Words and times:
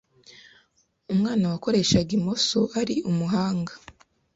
umwana 1.13 1.43
wakoreshaga 1.51 2.11
imoso 2.19 2.59
ari 2.79 2.95
umuhanga 3.09 3.73